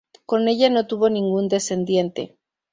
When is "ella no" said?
0.47-0.87